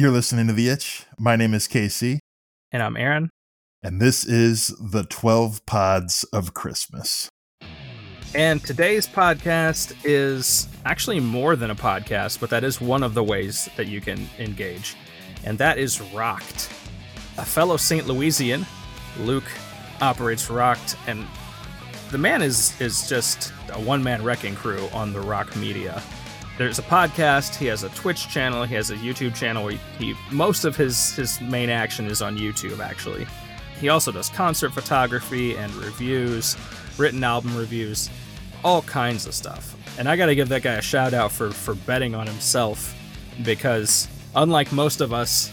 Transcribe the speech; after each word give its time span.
You're 0.00 0.10
listening 0.10 0.46
to 0.46 0.54
The 0.54 0.70
Itch. 0.70 1.04
My 1.18 1.36
name 1.36 1.52
is 1.52 1.68
Casey. 1.68 2.20
And 2.72 2.82
I'm 2.82 2.96
Aaron. 2.96 3.28
And 3.82 4.00
this 4.00 4.24
is 4.24 4.68
the 4.80 5.04
12 5.04 5.66
Pods 5.66 6.24
of 6.32 6.54
Christmas. 6.54 7.28
And 8.34 8.64
today's 8.64 9.06
podcast 9.06 9.94
is 10.02 10.68
actually 10.86 11.20
more 11.20 11.54
than 11.54 11.70
a 11.70 11.74
podcast, 11.74 12.40
but 12.40 12.48
that 12.48 12.64
is 12.64 12.80
one 12.80 13.02
of 13.02 13.12
the 13.12 13.22
ways 13.22 13.68
that 13.76 13.88
you 13.88 14.00
can 14.00 14.26
engage. 14.38 14.96
And 15.44 15.58
that 15.58 15.76
is 15.76 16.00
Rocked. 16.00 16.70
A 17.36 17.44
fellow 17.44 17.76
St. 17.76 18.06
Louisian, 18.06 18.64
Luke 19.18 19.52
operates 20.00 20.48
Rocked, 20.48 20.96
and 21.08 21.26
the 22.10 22.16
man 22.16 22.40
is 22.40 22.72
is 22.80 23.06
just 23.06 23.52
a 23.74 23.78
one 23.78 24.02
man 24.02 24.24
wrecking 24.24 24.54
crew 24.54 24.88
on 24.94 25.12
the 25.12 25.20
rock 25.20 25.54
media 25.56 26.02
there's 26.60 26.78
a 26.78 26.82
podcast. 26.82 27.54
He 27.54 27.64
has 27.68 27.84
a 27.84 27.88
Twitch 27.88 28.28
channel. 28.28 28.64
He 28.64 28.74
has 28.74 28.90
a 28.90 28.96
YouTube 28.96 29.34
channel. 29.34 29.66
He, 29.68 29.80
he 29.98 30.14
most 30.30 30.66
of 30.66 30.76
his 30.76 31.14
his 31.14 31.40
main 31.40 31.70
action 31.70 32.04
is 32.04 32.20
on 32.20 32.36
YouTube. 32.36 32.80
Actually, 32.80 33.26
he 33.80 33.88
also 33.88 34.12
does 34.12 34.28
concert 34.28 34.74
photography 34.74 35.56
and 35.56 35.72
reviews, 35.76 36.58
written 36.98 37.24
album 37.24 37.56
reviews, 37.56 38.10
all 38.62 38.82
kinds 38.82 39.26
of 39.26 39.32
stuff. 39.32 39.74
And 39.98 40.06
I 40.06 40.16
got 40.16 40.26
to 40.26 40.34
give 40.34 40.50
that 40.50 40.60
guy 40.60 40.74
a 40.74 40.82
shout 40.82 41.14
out 41.14 41.32
for 41.32 41.50
for 41.50 41.74
betting 41.74 42.14
on 42.14 42.26
himself, 42.26 42.94
because 43.42 44.06
unlike 44.36 44.70
most 44.70 45.00
of 45.00 45.14
us 45.14 45.50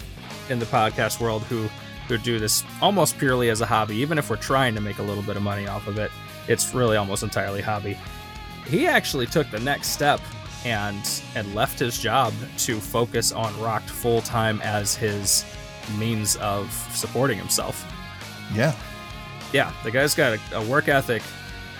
in 0.49 0.59
the 0.59 0.65
podcast 0.65 1.21
world 1.21 1.41
who 1.43 1.69
who 2.09 2.17
do 2.17 2.37
this 2.37 2.65
almost 2.81 3.17
purely 3.17 3.49
as 3.49 3.61
a 3.61 3.65
hobby, 3.65 3.95
even 3.95 4.17
if 4.17 4.29
we're 4.29 4.35
trying 4.35 4.75
to 4.75 4.81
make 4.81 4.99
a 4.99 5.03
little 5.03 5.23
bit 5.23 5.37
of 5.37 5.41
money 5.41 5.67
off 5.67 5.87
of 5.87 5.97
it, 5.99 6.11
it's 6.49 6.73
really 6.73 6.97
almost 6.97 7.23
entirely 7.23 7.61
hobby. 7.61 7.97
He 8.65 8.87
actually 8.87 9.25
took 9.25 9.49
the 9.51 9.61
next 9.61 9.91
step 9.91 10.19
and 10.67 11.21
and 11.35 11.53
left 11.55 11.79
his 11.79 11.97
job 11.97 12.33
to 12.57 12.79
focus 12.79 13.31
on 13.31 13.59
Rocked 13.59 13.89
full 13.89 14.21
time 14.21 14.61
as 14.61 14.95
his 14.95 15.45
means 15.97 16.35
of 16.37 16.71
supporting 16.93 17.37
himself. 17.37 17.85
Yeah, 18.53 18.75
yeah, 19.53 19.73
the 19.83 19.91
guy's 19.91 20.15
got 20.15 20.37
a, 20.37 20.57
a 20.57 20.65
work 20.65 20.87
ethic. 20.87 21.23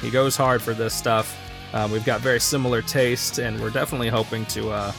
He 0.02 0.09
goes 0.09 0.36
hard 0.36 0.62
for 0.62 0.73
this 0.73 0.94
stuff. 0.94 1.38
Uh, 1.73 1.88
we've 1.92 2.06
got 2.06 2.22
very 2.22 2.39
similar 2.39 2.81
taste, 2.81 3.39
and 3.39 3.59
we're 3.59 3.70
definitely 3.70 4.09
hoping 4.09 4.45
to 4.47 4.70
uh, 4.70 4.92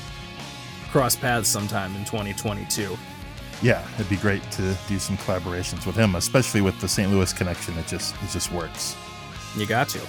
cross 0.91 1.17
paths 1.17 1.49
sometime 1.49 1.95
in 1.97 2.05
2022. 2.05 2.97
Yeah, 3.63 3.85
it'd 3.95 4.09
be 4.09 4.17
great 4.17 4.43
to 4.53 4.77
do 4.87 4.99
some 4.99 5.17
collaborations 5.19 5.87
with 5.87 5.97
him, 5.97 6.15
especially 6.15 6.61
with 6.61 6.79
the 6.81 6.89
St. 6.89 7.11
Louis 7.11 7.33
connection. 7.33 7.77
It 7.79 7.87
just 7.87 8.15
it 8.23 8.31
just 8.31 8.53
works. 8.53 8.97
You 9.57 9.67
got 9.67 9.89
to, 9.91 10.01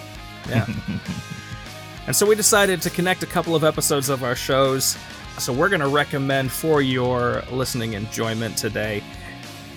yeah. 0.50 0.68
And 2.08 2.16
so 2.16 2.26
we 2.26 2.36
decided 2.36 2.82
to 2.84 2.90
connect 2.90 3.24
a 3.24 3.28
couple 3.28 3.56
of 3.56 3.64
episodes 3.64 4.10
of 4.10 4.24
our 4.24 4.36
shows. 4.36 4.98
So 5.38 5.54
we're 5.54 5.70
going 5.70 5.82
to 5.82 5.88
recommend 5.88 6.52
for 6.52 6.82
your 6.82 7.44
listening 7.52 7.94
enjoyment 7.94 8.58
today. 8.58 9.04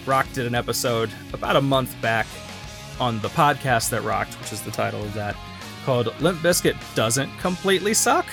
Rock 0.07 0.27
did 0.33 0.47
an 0.47 0.55
episode 0.55 1.11
about 1.33 1.57
a 1.57 1.61
month 1.61 2.01
back 2.01 2.27
on 2.99 3.21
the 3.21 3.29
podcast 3.29 3.91
that 3.91 4.03
rocked, 4.03 4.35
which 4.41 4.53
is 4.53 4.63
the 4.63 4.71
title 4.71 5.03
of 5.03 5.15
that, 5.15 5.37
called 5.85 6.15
Limp 6.21 6.41
Bizkit 6.41 6.77
Doesn't 6.95 7.31
Completely 7.39 7.95
Suck. 7.95 8.27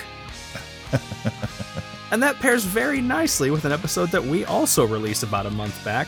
and 2.11 2.21
that 2.23 2.35
pairs 2.39 2.63
very 2.63 3.01
nicely 3.01 3.51
with 3.51 3.65
an 3.65 3.71
episode 3.71 4.09
that 4.09 4.23
we 4.23 4.45
also 4.45 4.85
released 4.85 5.23
about 5.23 5.45
a 5.45 5.51
month 5.51 5.83
back. 5.83 6.07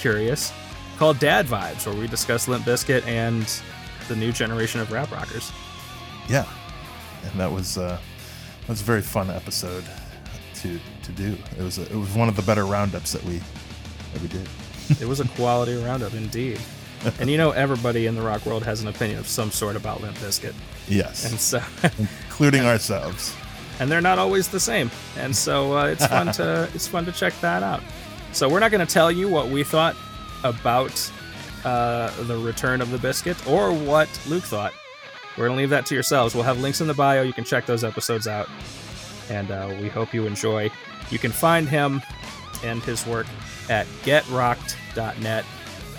Curious. 0.00 0.52
Called 0.98 1.18
Dad 1.18 1.46
Vibes, 1.46 1.86
where 1.86 1.94
we 1.94 2.06
discuss 2.06 2.48
Limp 2.48 2.64
Bizkit 2.64 3.06
and 3.06 3.46
the 4.08 4.16
new 4.16 4.32
generation 4.32 4.80
of 4.80 4.90
rap 4.90 5.10
rockers. 5.10 5.52
Yeah, 6.28 6.46
and 7.24 7.40
that 7.40 7.50
was 7.50 7.78
uh, 7.78 7.98
that 8.60 8.68
was 8.68 8.80
a 8.80 8.84
very 8.84 9.02
fun 9.02 9.30
episode 9.30 9.84
to 10.56 10.78
to 11.02 11.12
do. 11.12 11.36
It 11.58 11.62
was 11.62 11.78
a, 11.78 11.82
it 11.82 11.96
was 11.96 12.14
one 12.14 12.28
of 12.28 12.36
the 12.36 12.42
better 12.42 12.64
roundups 12.64 13.12
that 13.12 13.22
we 13.24 13.40
that 14.12 14.22
we 14.22 14.28
did. 14.28 14.48
it 15.00 15.06
was 15.06 15.20
a 15.20 15.28
quality 15.28 15.76
roundup 15.76 16.14
indeed. 16.14 16.60
and 17.20 17.30
you 17.30 17.36
know 17.36 17.50
everybody 17.50 18.06
in 18.06 18.14
the 18.14 18.22
rock 18.22 18.44
world 18.46 18.64
has 18.64 18.82
an 18.82 18.88
opinion 18.88 19.18
of 19.18 19.28
some 19.28 19.50
sort 19.50 19.76
about 19.76 20.00
Limp 20.00 20.16
Bizkit. 20.18 20.54
Yes. 20.88 21.30
And 21.30 21.38
so 21.38 21.62
including 21.98 22.64
ourselves. 22.64 23.34
And 23.78 23.90
they're 23.90 24.00
not 24.00 24.18
always 24.18 24.48
the 24.48 24.60
same. 24.60 24.90
And 25.18 25.36
so 25.36 25.76
uh, 25.76 25.86
it's 25.86 26.06
fun 26.06 26.32
to 26.32 26.68
it's 26.74 26.88
fun 26.88 27.04
to 27.04 27.12
check 27.12 27.38
that 27.40 27.62
out. 27.62 27.82
So 28.32 28.48
we're 28.48 28.60
not 28.60 28.70
going 28.70 28.86
to 28.86 28.92
tell 28.92 29.10
you 29.10 29.28
what 29.28 29.48
we 29.48 29.64
thought 29.64 29.96
about 30.44 31.10
uh, 31.64 32.10
the 32.24 32.36
return 32.36 32.80
of 32.80 32.90
the 32.90 32.98
biscuit 32.98 33.46
or 33.46 33.72
what 33.72 34.08
Luke 34.26 34.44
thought 34.44 34.72
we're 35.36 35.46
going 35.46 35.56
to 35.56 35.60
leave 35.60 35.70
that 35.70 35.86
to 35.86 35.94
yourselves. 35.94 36.34
We'll 36.34 36.44
have 36.44 36.60
links 36.60 36.80
in 36.80 36.86
the 36.86 36.94
bio. 36.94 37.22
You 37.22 37.32
can 37.32 37.44
check 37.44 37.66
those 37.66 37.84
episodes 37.84 38.26
out. 38.26 38.48
And 39.28 39.50
uh, 39.50 39.74
we 39.80 39.88
hope 39.88 40.14
you 40.14 40.26
enjoy. 40.26 40.70
You 41.10 41.18
can 41.18 41.32
find 41.32 41.68
him 41.68 42.00
and 42.64 42.82
his 42.82 43.06
work 43.06 43.26
at 43.68 43.86
getrocked.net. 44.02 45.44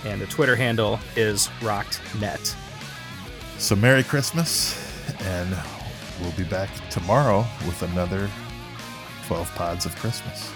And 0.06 0.22
the 0.22 0.28
Twitter 0.28 0.56
handle 0.56 1.00
is 1.16 1.48
rockednet. 1.60 2.56
So, 3.58 3.76
Merry 3.76 4.04
Christmas. 4.04 4.84
And 5.22 5.56
we'll 6.22 6.32
be 6.32 6.44
back 6.44 6.70
tomorrow 6.90 7.46
with 7.66 7.82
another 7.84 8.30
12 9.28 9.54
Pods 9.56 9.86
of 9.86 9.96
Christmas. 9.98 10.52